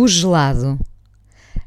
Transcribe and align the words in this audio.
O 0.00 0.06
gelado. 0.06 0.78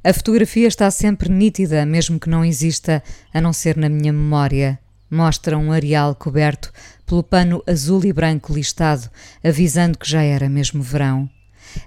A 0.02 0.14
fotografia 0.14 0.66
está 0.66 0.90
sempre 0.90 1.28
nítida, 1.28 1.86
mesmo 1.86 2.18
que 2.18 2.30
não 2.30 2.46
exista, 2.46 3.04
a 3.34 3.42
não 3.42 3.52
ser 3.52 3.76
na 3.76 3.90
minha 3.90 4.14
memória. 4.14 4.80
Mostra 5.10 5.58
um 5.58 5.70
areal 5.70 6.16
coberto 6.16 6.72
pelo 7.06 7.24
pano 7.24 7.62
azul 7.68 8.06
e 8.06 8.14
branco 8.14 8.54
listado, 8.54 9.10
avisando 9.44 9.98
que 9.98 10.10
já 10.10 10.22
era 10.22 10.48
mesmo 10.48 10.82
verão. 10.82 11.30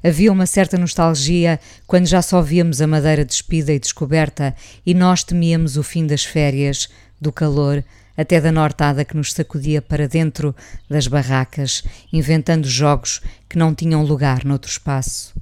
Havia 0.04 0.30
uma 0.30 0.44
certa 0.44 0.76
nostalgia 0.76 1.58
quando 1.86 2.04
já 2.04 2.20
só 2.20 2.43
víamos 2.43 2.82
a 2.82 2.86
madeira 2.86 3.24
despida 3.24 3.72
e 3.72 3.79
descoberta 3.79 4.54
e 4.84 4.92
nós 4.92 5.24
temíamos 5.24 5.79
o 5.79 5.82
fim 5.82 6.06
das 6.06 6.26
férias, 6.26 6.90
do 7.18 7.32
calor, 7.32 7.82
até 8.14 8.38
da 8.38 8.52
nortada 8.52 9.02
que 9.02 9.16
nos 9.16 9.32
sacudia 9.32 9.81
para 9.81 10.06
dentro 10.06 10.54
das 10.90 11.06
barracas, 11.06 11.82
inventando 12.12 12.68
jogos 12.68 13.22
que 13.48 13.56
não 13.56 13.75
tinham 13.75 14.04
lugar 14.04 14.45
noutro 14.45 14.70
espaço. 14.70 15.32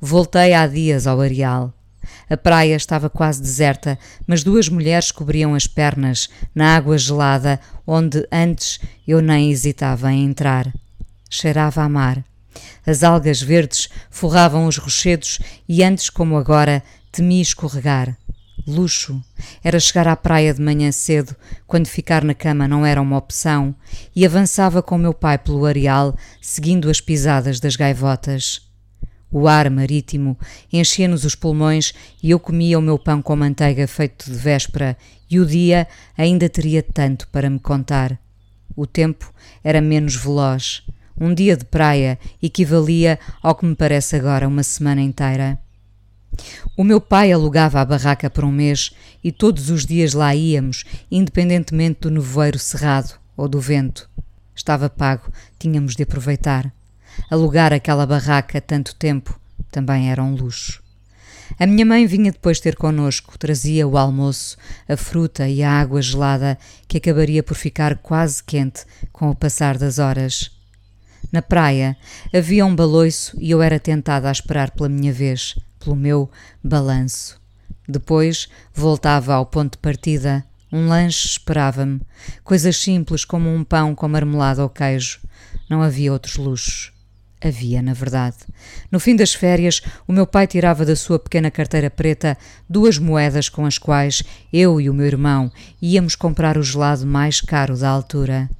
Voltei 0.00 0.54
há 0.54 0.66
dias 0.66 1.06
ao 1.06 1.20
areal. 1.20 1.74
A 2.30 2.36
praia 2.36 2.76
estava 2.76 3.10
quase 3.10 3.40
deserta, 3.40 3.98
mas 4.26 4.44
duas 4.44 4.68
mulheres 4.68 5.10
cobriam 5.10 5.54
as 5.54 5.66
pernas 5.66 6.28
na 6.54 6.76
água 6.76 6.96
gelada, 6.96 7.58
onde 7.86 8.26
antes 8.30 8.78
eu 9.06 9.20
nem 9.20 9.50
hesitava 9.50 10.12
em 10.12 10.24
entrar. 10.24 10.72
Cheirava 11.28 11.82
a 11.82 11.88
mar. 11.88 12.24
As 12.86 13.02
algas 13.02 13.42
verdes 13.42 13.88
forravam 14.10 14.66
os 14.66 14.76
rochedos 14.76 15.38
e 15.68 15.82
antes 15.82 16.08
como 16.10 16.36
agora 16.36 16.82
temi 17.10 17.40
escorregar. 17.40 18.16
Luxo 18.66 19.22
era 19.64 19.80
chegar 19.80 20.06
à 20.06 20.14
praia 20.14 20.52
de 20.52 20.60
manhã 20.60 20.92
cedo, 20.92 21.34
quando 21.66 21.86
ficar 21.86 22.22
na 22.22 22.34
cama 22.34 22.68
não 22.68 22.84
era 22.84 23.00
uma 23.00 23.16
opção, 23.16 23.74
e 24.14 24.26
avançava 24.26 24.82
com 24.82 24.98
meu 24.98 25.14
pai 25.14 25.38
pelo 25.38 25.64
areal, 25.64 26.14
seguindo 26.42 26.90
as 26.90 27.00
pisadas 27.00 27.60
das 27.60 27.76
gaivotas. 27.76 28.67
O 29.30 29.46
ar 29.46 29.68
marítimo 29.68 30.38
enchia-nos 30.72 31.24
os 31.24 31.34
pulmões 31.34 31.92
e 32.22 32.30
eu 32.30 32.40
comia 32.40 32.78
o 32.78 32.82
meu 32.82 32.98
pão 32.98 33.20
com 33.20 33.36
manteiga 33.36 33.86
feito 33.86 34.30
de 34.30 34.36
véspera, 34.36 34.96
e 35.30 35.38
o 35.38 35.44
dia 35.44 35.86
ainda 36.16 36.48
teria 36.48 36.82
tanto 36.82 37.28
para 37.28 37.50
me 37.50 37.58
contar. 37.58 38.18
O 38.74 38.86
tempo 38.86 39.32
era 39.62 39.80
menos 39.80 40.16
veloz. 40.16 40.82
Um 41.20 41.34
dia 41.34 41.56
de 41.56 41.64
praia 41.64 42.18
equivalia 42.42 43.18
ao 43.42 43.54
que 43.54 43.66
me 43.66 43.74
parece 43.74 44.16
agora 44.16 44.48
uma 44.48 44.62
semana 44.62 45.02
inteira. 45.02 45.58
O 46.76 46.84
meu 46.84 47.00
pai 47.00 47.32
alugava 47.32 47.80
a 47.80 47.84
barraca 47.84 48.30
por 48.30 48.44
um 48.44 48.52
mês 48.52 48.92
e 49.22 49.32
todos 49.32 49.68
os 49.68 49.84
dias 49.84 50.14
lá 50.14 50.34
íamos, 50.34 50.84
independentemente 51.10 52.02
do 52.02 52.10
nevoeiro 52.10 52.58
cerrado 52.58 53.18
ou 53.36 53.48
do 53.48 53.60
vento. 53.60 54.08
Estava 54.54 54.88
pago, 54.88 55.30
tínhamos 55.58 55.94
de 55.94 56.04
aproveitar. 56.04 56.72
Alugar 57.30 57.72
aquela 57.74 58.06
barraca 58.06 58.60
tanto 58.60 58.94
tempo 58.94 59.38
também 59.70 60.10
era 60.10 60.22
um 60.22 60.34
luxo. 60.34 60.82
A 61.58 61.66
minha 61.66 61.84
mãe 61.84 62.06
vinha 62.06 62.32
depois 62.32 62.60
ter 62.60 62.76
connosco, 62.76 63.38
trazia 63.38 63.86
o 63.86 63.98
almoço, 63.98 64.56
a 64.88 64.96
fruta 64.96 65.48
e 65.48 65.62
a 65.62 65.70
água 65.70 66.00
gelada 66.00 66.58
que 66.86 66.98
acabaria 66.98 67.42
por 67.42 67.54
ficar 67.54 67.98
quase 67.98 68.42
quente 68.42 68.84
com 69.12 69.30
o 69.30 69.34
passar 69.34 69.76
das 69.76 69.98
horas. 69.98 70.50
Na 71.30 71.42
praia 71.42 71.96
havia 72.34 72.64
um 72.64 72.74
baloiço 72.74 73.36
e 73.38 73.50
eu 73.50 73.60
era 73.60 73.78
tentada 73.78 74.28
a 74.28 74.32
esperar 74.32 74.70
pela 74.70 74.88
minha 74.88 75.12
vez, 75.12 75.54
pelo 75.78 75.96
meu 75.96 76.30
balanço. 76.64 77.38
Depois 77.86 78.48
voltava 78.74 79.34
ao 79.34 79.44
ponto 79.44 79.72
de 79.72 79.78
partida. 79.78 80.44
Um 80.70 80.88
lanche 80.88 81.26
esperava-me. 81.26 82.00
Coisas 82.44 82.76
simples 82.76 83.24
como 83.24 83.48
um 83.52 83.64
pão 83.64 83.94
com 83.94 84.06
marmelada 84.08 84.62
ou 84.62 84.68
queijo. 84.68 85.20
Não 85.68 85.82
havia 85.82 86.12
outros 86.12 86.36
luxos. 86.36 86.97
Havia, 87.40 87.80
na 87.80 87.92
verdade. 87.92 88.36
No 88.90 88.98
fim 88.98 89.14
das 89.14 89.32
férias, 89.32 89.80
o 90.08 90.12
meu 90.12 90.26
pai 90.26 90.46
tirava 90.46 90.84
da 90.84 90.96
sua 90.96 91.20
pequena 91.20 91.52
carteira 91.52 91.88
preta 91.88 92.36
duas 92.68 92.98
moedas 92.98 93.48
com 93.48 93.64
as 93.64 93.78
quais 93.78 94.24
eu 94.52 94.80
e 94.80 94.90
o 94.90 94.94
meu 94.94 95.06
irmão 95.06 95.50
íamos 95.80 96.16
comprar 96.16 96.58
o 96.58 96.62
gelado 96.62 97.06
mais 97.06 97.40
caro 97.40 97.76
da 97.76 97.88
altura. 97.88 98.50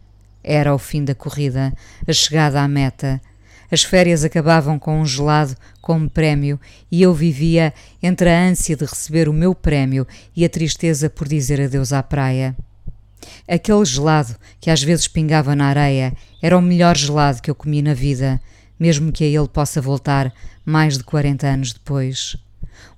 Era 0.45 0.73
o 0.73 0.79
fim 0.79 1.05
da 1.05 1.15
corrida, 1.15 1.73
a 2.07 2.13
chegada 2.13 2.63
à 2.63 2.69
meta. 2.69 3.21
As 3.71 3.83
férias 3.83 4.25
acabavam 4.25 4.79
com 4.79 5.01
um 5.01 5.05
gelado 5.05 5.57
como 5.83 6.09
prémio 6.09 6.59
e 6.91 7.03
eu 7.03 7.13
vivia 7.13 7.75
entre 8.01 8.31
a 8.31 8.41
ânsia 8.41 8.77
de 8.77 8.85
receber 8.85 9.29
o 9.29 9.33
meu 9.33 9.57
prémio 9.57 10.07
e 10.37 10.45
a 10.45 10.49
tristeza 10.49 11.11
por 11.11 11.27
dizer 11.27 11.61
adeus 11.61 11.93
à 11.93 12.03
praia. 12.03 12.57
Aquele 13.47 13.85
gelado 13.85 14.37
que 14.61 14.71
às 14.71 14.83
vezes 14.83 15.09
pingava 15.09 15.57
na 15.57 15.67
areia 15.67 16.15
era 16.41 16.57
o 16.57 16.63
melhor 16.63 16.97
gelado 16.97 17.43
que 17.43 17.51
eu 17.51 17.55
comi 17.57 17.83
na 17.83 17.93
vida 17.93 18.41
mesmo 18.79 19.13
que 19.13 19.25
a 19.25 19.27
ele 19.27 19.49
possa 19.49 19.81
voltar 19.81 20.33
mais 20.65 20.99
de 20.99 21.05
40 21.05 21.47
anos 21.47 21.73
depois. 21.73 22.37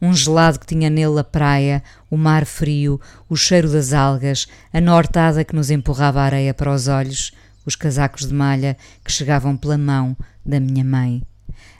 Um 0.00 0.12
gelado 0.12 0.58
que 0.58 0.66
tinha 0.66 0.90
nele 0.90 1.18
a 1.18 1.24
praia, 1.24 1.82
o 2.10 2.16
mar 2.16 2.44
frio, 2.44 3.00
o 3.28 3.36
cheiro 3.36 3.70
das 3.70 3.92
algas, 3.92 4.46
a 4.72 4.80
nortada 4.80 5.44
que 5.44 5.54
nos 5.54 5.70
empurrava 5.70 6.20
a 6.20 6.24
areia 6.24 6.54
para 6.54 6.72
os 6.72 6.88
olhos, 6.88 7.32
os 7.64 7.76
casacos 7.76 8.26
de 8.26 8.34
malha 8.34 8.76
que 9.04 9.12
chegavam 9.12 9.56
pela 9.56 9.78
mão 9.78 10.16
da 10.44 10.58
minha 10.58 10.84
mãe. 10.84 11.22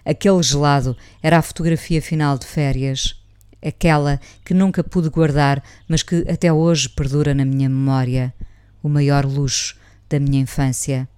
Aquele 0.05 0.43
gelado 0.43 0.97
era 1.23 1.39
a 1.39 1.43
fotografia 1.43 2.01
final 2.01 2.39
de 2.39 2.47
férias, 2.47 3.21
aquela 3.65 4.21
que 4.45 4.55
nunca 4.55 4.83
pude 4.83 5.09
guardar, 5.09 5.63
mas 5.89 6.03
que 6.03 6.25
até 6.29 6.53
hoje 6.53 6.89
perdura 6.89 7.35
na 7.35 7.45
minha 7.45 7.69
memória, 7.69 8.33
o 8.83 8.89
maior 8.89 9.25
luxo 9.25 9.77
da 10.09 10.19
minha 10.19 10.41
infância. 10.41 11.09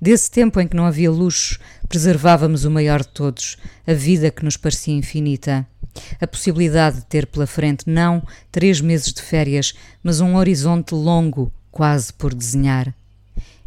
Desse 0.00 0.30
tempo 0.30 0.60
em 0.60 0.68
que 0.68 0.76
não 0.76 0.84
havia 0.84 1.10
luxo, 1.10 1.58
preservávamos 1.88 2.64
o 2.64 2.70
maior 2.70 3.00
de 3.00 3.08
todos, 3.08 3.56
a 3.86 3.92
vida 3.92 4.30
que 4.30 4.44
nos 4.44 4.56
parecia 4.56 4.94
infinita. 4.94 5.66
A 6.20 6.26
possibilidade 6.26 6.96
de 6.96 7.06
ter 7.06 7.26
pela 7.26 7.46
frente 7.46 7.88
não 7.88 8.22
três 8.50 8.80
meses 8.80 9.12
de 9.12 9.22
férias, 9.22 9.74
mas 10.02 10.20
um 10.20 10.36
horizonte 10.36 10.94
longo, 10.94 11.52
quase 11.70 12.12
por 12.12 12.34
desenhar. 12.34 12.94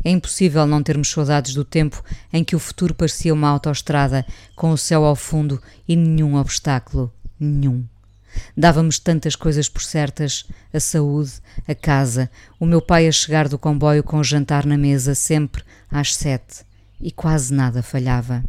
É 0.03 0.09
impossível 0.09 0.66
não 0.66 0.84
termos 0.84 1.09
saudades 1.09 1.53
do 1.53 1.66
tempo 1.66 2.03
em 2.31 2.44
que 2.44 2.56
o 2.56 2.59
futuro 2.59 2.94
parecia 2.94 3.34
uma 3.34 3.50
autoestrada, 3.50 4.25
com 4.56 4.72
o 4.72 4.78
céu 4.78 5.03
ao 5.03 5.16
fundo 5.16 5.62
e 5.88 5.96
nenhum 5.96 6.35
obstáculo. 6.35 7.12
Nenhum. 7.40 7.84
Dávamos 8.55 8.99
tantas 8.99 9.35
coisas 9.35 9.69
por 9.69 9.81
certas: 9.81 10.45
a 10.73 10.79
saúde, 10.79 11.33
a 11.67 11.75
casa, 11.75 12.29
o 12.59 12.65
meu 12.65 12.81
pai 12.81 13.07
a 13.07 13.11
chegar 13.11 13.47
do 13.47 13.57
comboio 13.57 14.03
com 14.03 14.19
o 14.19 14.23
jantar 14.23 14.65
na 14.65 14.77
mesa, 14.77 15.15
sempre 15.15 15.63
às 15.89 16.15
sete, 16.15 16.65
e 16.99 17.11
quase 17.11 17.53
nada 17.53 17.81
falhava. 17.81 18.43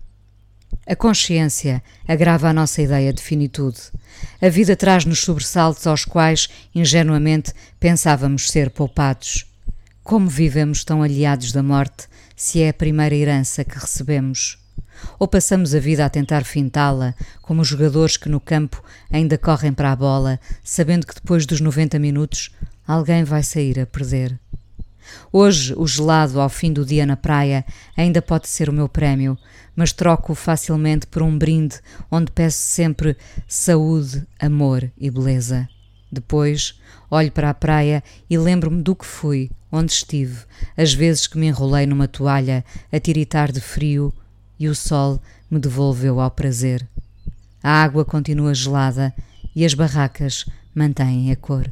A 0.87 0.97
consciência 0.97 1.83
agrava 2.07 2.49
a 2.49 2.53
nossa 2.53 2.81
ideia 2.81 3.13
de 3.13 3.23
finitude. 3.23 3.79
A 4.41 4.49
vida 4.49 4.75
traz-nos 4.75 5.21
sobressaltos 5.21 5.87
aos 5.87 6.05
quais, 6.05 6.49
ingenuamente, 6.75 7.53
pensávamos 7.79 8.51
ser 8.51 8.71
poupados. 8.71 9.47
Como 10.03 10.29
vivemos 10.29 10.85
tão 10.85 11.03
aliados 11.03 11.53
da 11.53 11.63
morte, 11.63 12.09
se 12.35 12.63
é 12.63 12.71
a 12.71 12.75
primeira 12.75 13.15
herança 13.15 13.65
que 13.65 13.79
recebemos? 13.79 14.59
Ou 15.19 15.27
passamos 15.27 15.75
a 15.75 15.81
vida 15.81 16.05
a 16.05 16.11
tentar 16.11 16.45
fintá-la, 16.45 17.15
como 17.43 17.63
os 17.63 17.69
jogadores 17.69 18.17
que 18.17 18.29
no 18.29 18.41
campo 18.41 18.83
ainda 19.11 19.39
correm 19.39 19.73
para 19.73 19.93
a 19.93 19.97
bola, 19.97 20.41
sabendo 20.63 21.07
que 21.07 21.15
depois 21.15 21.47
dos 21.47 21.61
90 21.61 21.99
minutos 21.99 22.51
alguém 22.87 23.25
vai 23.25 23.43
sair 23.43 23.81
a 23.81 23.87
perder? 23.87 24.39
Hoje, 25.33 25.75
o 25.77 25.87
gelado 25.87 26.41
ao 26.41 26.49
fim 26.49 26.73
do 26.73 26.85
dia 26.85 27.07
na 27.07 27.17
praia 27.17 27.65
ainda 27.97 28.21
pode 28.21 28.49
ser 28.49 28.69
o 28.69 28.73
meu 28.73 28.89
prémio, 28.89 29.39
mas 29.75 29.93
troco-o 29.93 30.35
facilmente 30.35 31.07
por 31.07 31.23
um 31.23 31.37
brinde 31.37 31.81
onde 32.11 32.33
peço 32.33 32.59
sempre 32.59 33.17
saúde, 33.47 34.27
amor 34.39 34.91
e 34.99 35.11
beleza. 35.11 35.69
Depois, 36.11 36.81
olho 37.11 37.31
para 37.31 37.51
a 37.51 37.55
praia 37.55 38.03
e 38.29 38.39
lembro-me 38.39 38.83
do 38.83 38.97
que 38.97 39.05
fui, 39.05 39.51
onde 39.71 39.93
estive, 39.93 40.45
as 40.77 40.93
vezes 40.95 41.27
que 41.27 41.39
me 41.39 41.47
enrolei 41.47 41.87
numa 41.87 42.09
toalha 42.09 42.65
a 42.91 42.99
tiritar 42.99 43.53
de 43.53 43.61
frio 43.61 44.13
e 44.59 44.69
o 44.69 44.75
sol 44.75 45.21
me 45.51 45.59
devolveu 45.59 46.21
ao 46.21 46.31
prazer. 46.31 46.87
A 47.63 47.83
água 47.83 48.05
continua 48.05 48.55
gelada 48.55 49.15
e 49.55 49.65
as 49.65 49.75
barracas 49.75 50.45
mantêm 50.75 51.33
a 51.33 51.37
cor. 51.37 51.71